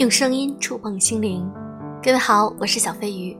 [0.00, 1.46] 用声音触碰心灵，
[2.02, 3.36] 各位好，我是小飞鱼。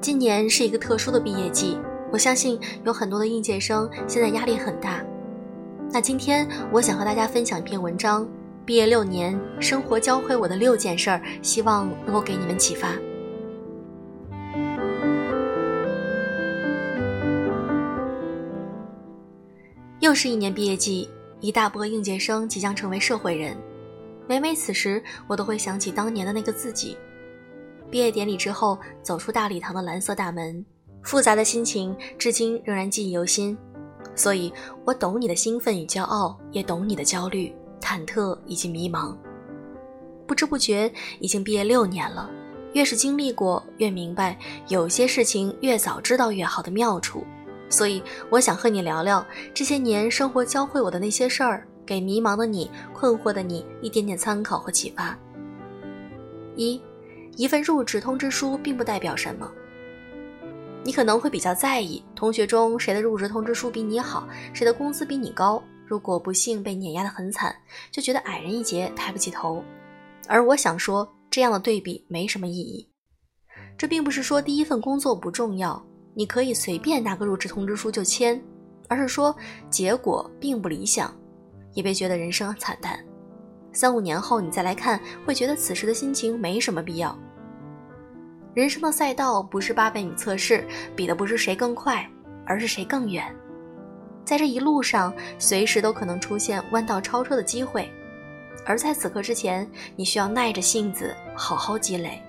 [0.00, 1.80] 今年是一个特殊的毕业季，
[2.12, 5.04] 我相信有很多的应届生现在压力很大。
[5.90, 8.24] 那今天我想和大家分享一篇文章：
[8.64, 12.94] 毕业六年，生活教会我的六件事儿，希望能够给你们启发。
[19.98, 21.10] 又是一年毕业季。
[21.40, 23.56] 一大波应届生即将成为社会人，
[24.28, 26.96] 每每此时，我都会想起当年的那个自己。
[27.90, 30.64] 毕业典礼之后，走出大礼堂的蓝色大门，
[31.02, 33.56] 复杂的心情至今仍然记忆犹新。
[34.14, 34.52] 所以，
[34.84, 39.16] 我懂你的兴奋与骄傲，也懂你的焦虑、忐忑以及迷茫。
[40.26, 42.30] 不知不觉，已经毕业六年了。
[42.74, 47.24] 越是经历过，越明白有些事情越早知道越好的妙处。
[47.70, 49.24] 所以，我想和你聊聊
[49.54, 55.16] 这些年生活教会我的那些事儿，给迷茫的你、困惑的你一点点参考和启发。
[56.56, 56.82] 一，
[57.36, 59.50] 一份入职通知书并不代表什么。
[60.82, 65.62] 你可能会比较在意同学中谁的入职通知书比你好，谁的工资比你高。
[65.86, 67.54] 如果不幸被碾压得很惨，
[67.90, 69.62] 就觉得矮人一截，抬不起头。
[70.26, 72.88] 而我想说，这样的对比没什么意义。
[73.76, 75.84] 这并不是说第一份工作不重要。
[76.14, 78.42] 你可以随便拿个入职通知书就签，
[78.88, 79.34] 而是说
[79.70, 81.14] 结果并不理想，
[81.72, 82.98] 也别觉得人生惨淡。
[83.72, 87.16] 三五年后你再来看，会觉得此时的心情没什么必要。
[88.52, 92.04] 人生的赛道不是八百米测试，比的不是谁更快，
[92.44, 93.24] 而是谁更远。
[94.24, 97.88] 在这一路上，随时都可能出现弯道超车的机会，
[98.66, 102.20] 而在此刻之前，你需要耐着性子好好积累。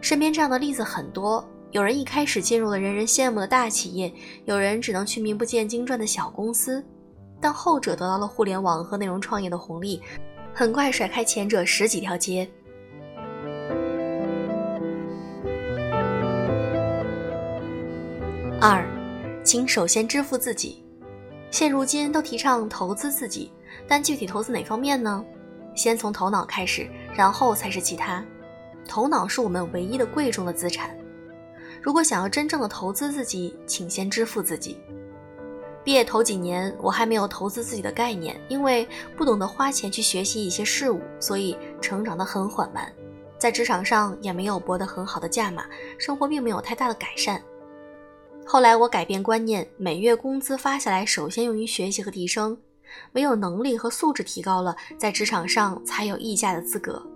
[0.00, 1.44] 身边这样的例子很多。
[1.74, 4.12] 有人一开始进入了人人羡慕的大企业，
[4.44, 6.80] 有人只能去名不见经传的小公司，
[7.40, 10.00] 但后者得到了互联网和内容创业的红利，
[10.54, 12.48] 很快甩开前者十几条街。
[18.60, 18.86] 二，
[19.42, 20.80] 请首先支付自己。
[21.50, 23.50] 现如今都提倡投资自己，
[23.88, 25.24] 但具体投资哪方面呢？
[25.74, 28.24] 先从头脑开始，然后才是其他。
[28.86, 30.96] 头脑是我们唯一的贵重的资产。
[31.84, 34.78] 如果想要真正的投资自己，请先支付自己。
[35.84, 42.90] 毕业头几年，我还没有投资自己的概念，因为不懂得花钱去学习一些事物，所以成长得很缓慢。
[43.36, 45.66] 在职场上也没有博得很好的价码，
[45.98, 47.38] 生活并没有太大的改善。
[48.46, 52.56] 后来我改变观念，每月工资发下来，首先用于学习和提升。
[53.12, 57.06] 唯有能力和素质提高了，在职场上才有溢价的资格。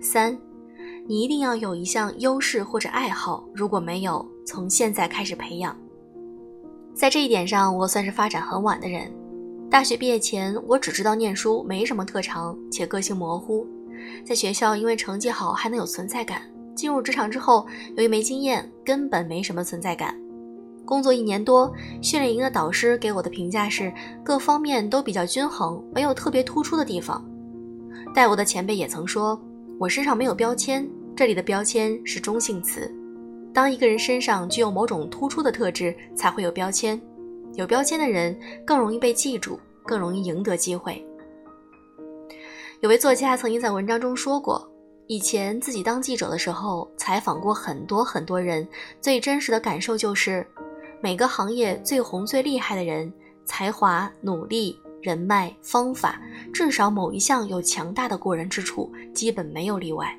[0.00, 0.36] 三。
[1.10, 5.76] 你一定要有一项优势或者爱好，如果没有，从现在开始培养。
[6.94, 9.12] 在这一点上，我算是发展很晚的人。
[9.68, 13.66] 大学毕业前，我只知道念书，没什么特长，且个性模糊。
[14.24, 16.42] 在学校，因为成绩好还能有存在感；
[16.76, 17.66] 进入职场之后，
[17.96, 20.16] 由于没经验，根本没什么存在感。
[20.84, 23.92] 工作一年多，训练营的导师给我的评价是
[24.22, 27.20] 各方面都比较均衡，没有特别突出的地方。
[28.14, 29.36] 带我的前辈也曾说。
[29.80, 32.90] 我身上没有标签，这里的标签是中性词。
[33.52, 37.00] 当一个人身上具有某种突出的特质，才会有标签。
[37.54, 41.04] 有标签的人更容易被记住，更容易赢得机会。
[42.80, 44.66] 有位作家曾经在文章中说过，
[45.06, 48.66] 以前自己当记者的时候，采访过很多很多人，
[49.00, 50.46] 最真实的感受就是，
[51.02, 53.12] 每个行业最红最厉害的人，
[53.44, 54.78] 才华、努力。
[55.02, 56.20] 人脉、方法，
[56.52, 60.14] 至少某一项有强大的过人之处，基本没有例外。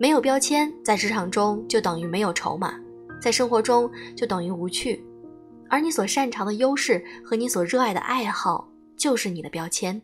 [0.00, 2.74] 没有标签，在职场中就等于没有筹码，
[3.20, 5.04] 在生活中就等于无趣。
[5.68, 8.66] 而你所擅长的优势和你所热爱的爱好，
[8.96, 10.00] 就是你的标签。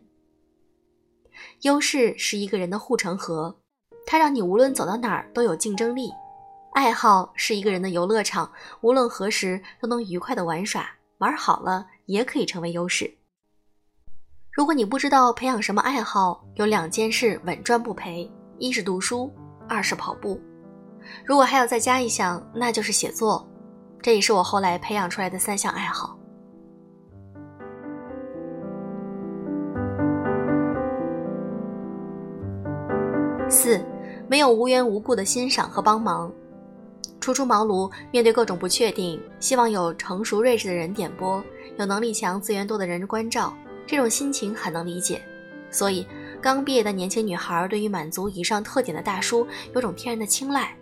[1.63, 3.57] 优势是一个人的护城河，
[4.05, 6.11] 它让你无论走到哪儿都有竞争力；
[6.75, 10.87] 爱好是一个人的游乐场，无论何时都能愉快的玩耍，
[11.17, 13.11] 玩好了也可以成为优势。
[14.51, 19.33] 如果你不知道培养什么爱好，有两件事稳赚不赔：一是读书，
[19.67, 20.39] 二是跑步。
[21.25, 23.47] 如果还要再加一项，那就是写作。
[24.01, 26.17] 这也是我后来培养出来的三项爱好。
[33.49, 33.81] 四，
[34.27, 36.31] 没有无缘无故的欣赏和帮忙。
[37.19, 41.43] 初出茅庐，面对各种不确定，希望有成熟睿智的人点拨，
[41.77, 43.53] 有能力强、资源多的人关照。
[43.85, 45.21] 这种心情很能理解，
[45.71, 46.05] 所以
[46.41, 50.75] 刚毕业的年轻女孩对于满足以上特点的大叔有种天然的青睐。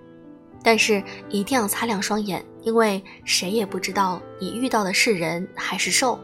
[0.64, 6.20] 但是一定要擦亮双眼，因为谁也不知道你遇到的是人还是兽。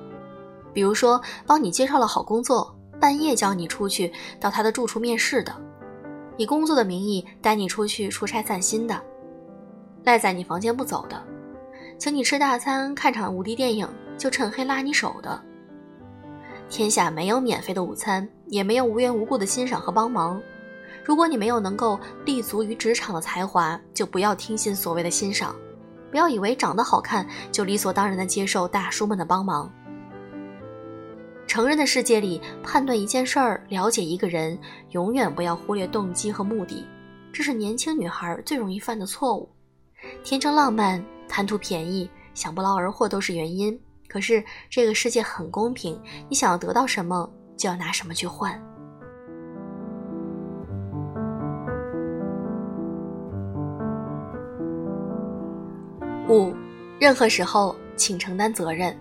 [0.74, 5.56] 比如说帮你介绍了好工作，半夜叫你出去到他的住处面试的，
[6.38, 9.00] 以工作的名义带你出去出差散心的，
[10.06, 11.24] 赖在你房间不走的，
[12.00, 13.88] 请你吃大餐看场无敌电影
[14.18, 15.39] 就趁黑拉你手的。
[16.71, 20.41] 天下没有免费的午餐，也没有无缘无故的欣赏和帮忙。
[21.03, 25.53] 如果你没有能够立足于职场的才华，就不要听信所谓的欣赏，
[26.09, 29.69] 不要以为长得好看就理所当然的接受大叔们的帮忙。
[31.45, 34.57] 成人的世界里，判断一件事儿、了解一个人，
[34.91, 36.88] 永远不要忽略动机和目的，
[37.33, 39.50] 这是年轻女孩最容易犯的错误。
[40.23, 43.77] 天真浪漫、贪图便宜、想不劳而获都是原因，
[44.12, 45.98] 可是这个世界很公平，
[46.28, 48.62] 你想要得到什么，就要拿什么去换。
[56.28, 56.54] 五，
[57.00, 58.94] 任何时候请承担责任。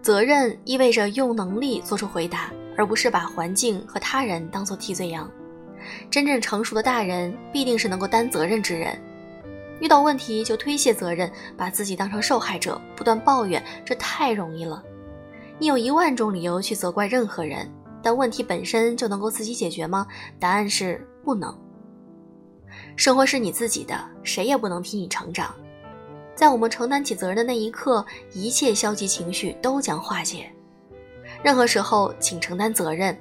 [0.00, 5.28] 责任意味着用能力做出回答，而不是把环境和他人当做替罪羊。
[6.08, 8.96] 真正成熟的大人必定是能够担责任之人。
[9.82, 14.80] 遇到问题就推卸责任，把自己当成受害者，不断抱怨，这太容易了。
[15.58, 17.68] 你有一万种理由去责怪任何人，
[18.00, 20.06] 但问题本身就能够自己解决吗？
[20.38, 21.52] 答案是不能。
[22.94, 25.52] 生活是你自己的，谁也不能替你成长。
[26.36, 30.48] 在我们承担起责任的那一刻，一切消极情绪都将化解。
[31.42, 33.18] 任何时候，请承担责任。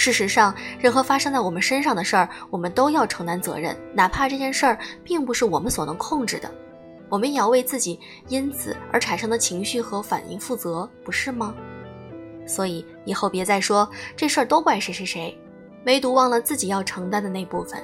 [0.00, 6.50] 事实上，任何发生在我们身上的事儿，我们都要承担责任，哪怕这件事儿并不是我们所能控制的，
[7.10, 11.54] 我们也要为自己因此而产生的情绪和反应负责，不是吗？
[12.46, 13.86] 所以以后别再说
[14.16, 15.38] 这事儿都怪谁谁谁，
[15.84, 17.78] 唯独忘了自己要承担的那部分。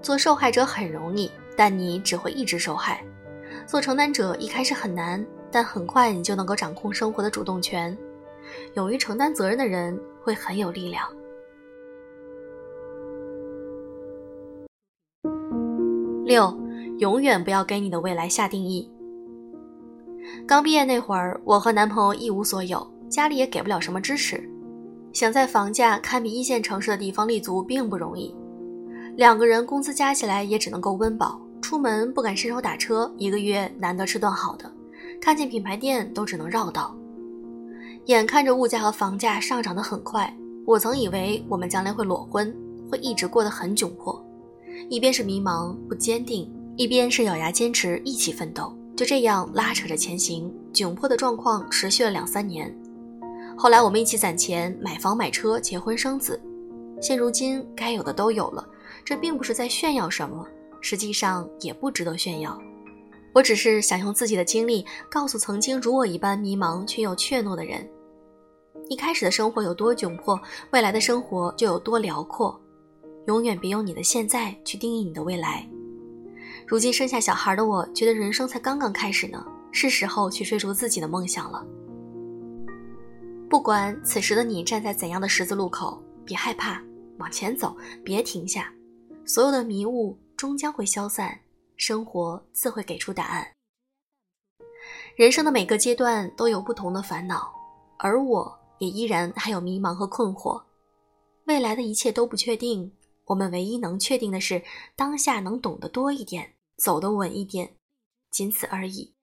[0.00, 3.04] 做受害者很容易，但你只会一直受害。
[3.66, 7.94] 做承担者一开始很难，但很快你就能够掌控生活的主动权。
[8.74, 11.06] 勇于承担责任的人会很有力量。
[16.24, 16.56] 六，
[16.98, 18.90] 永远不要给你的未来下定义。
[20.46, 24.42] 刚毕业那会儿，我和男朋友一无所有，家里也给不了什么支持，
[25.12, 28.34] 想在房价堪比一线城市的地方立足并不容易，
[29.16, 31.40] 两个人工资加起来也只能够温饱。
[31.60, 34.70] 出门不敢伸手打车，一个月难得吃顿好的，
[35.20, 36.96] 看见品牌店都只能绕道。
[38.06, 40.34] 眼看着物价和房价上涨得很快，
[40.66, 42.54] 我曾以为我们将来会裸婚，
[42.90, 44.24] 会一直过得很窘迫。
[44.88, 50.52] 一边是迷茫不坚定，一边是咬牙坚持一起奋斗，就这样拉扯着前行。
[50.72, 52.74] 窘迫的状况持续了两三年，
[53.56, 56.40] 后来我们一起攒钱买房买车结婚生子，
[57.00, 58.66] 现如今该有的都有了。
[59.04, 60.46] 这并不是在炫耀什么。
[60.80, 62.60] 实际上也不值得炫耀，
[63.32, 67.88] 我只是想用自己的经历告诉曾经如我一般迷茫却又怯懦的人：
[68.88, 70.40] 一开始的生活有多窘迫，
[70.70, 72.60] 未来的生活就有多辽阔。
[73.26, 75.66] 永远别用你的现在去定义你的未来。
[76.66, 81.64] 如今生下小孩的我，觉得人生才刚刚开始呢，是时候去追逐自己的梦想了。
[83.48, 86.82] 不管此时的你站在怎样的十字路口，别害怕，
[87.18, 88.72] 往前走，别停下，
[89.24, 90.18] 所有的迷雾。
[90.34, 91.38] 终将会消散，
[91.76, 93.46] 生活自会给出答案。
[95.16, 97.52] 人生的每个阶段都有不同的烦恼，
[97.98, 100.62] 而我也依然还有迷茫和困惑。
[101.44, 102.92] 未来的一切都不确定，
[103.26, 104.62] 我们唯一能确定的是
[104.96, 107.76] 当下能懂得多一点，走得稳一点，
[108.30, 109.14] 仅此而已，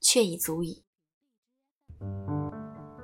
[0.00, 0.82] 却已足矣。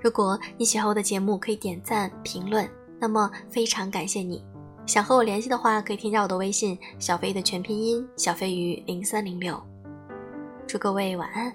[0.02, 4.44] 如果你喜欢我的节目，可以点赞评论，那么非常感谢你。
[4.88, 9.62] 想和我联系的话，可以添加我的微信“小飞”的全拼音“小飞鱼零三零六”。
[10.66, 11.52] 祝各位晚安。